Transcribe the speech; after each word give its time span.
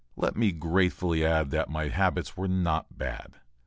Let 0.15 0.35
me 0.35 0.51
gratefully 0.51 1.23
add 1.23 1.51
that 1.51 1.69
my 1.69 1.89
habits 1.89 2.35
were 2.35 2.47
not 2.47 2.97
bad. 2.97 3.35